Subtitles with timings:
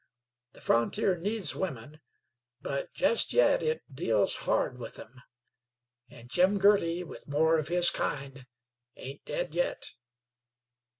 [0.53, 2.01] The frontier needs women;
[2.59, 5.21] but jist yit it deals hard with them.
[6.09, 8.47] An' Jim Girty, with more of his kind,
[8.95, 9.93] ain't dead yit."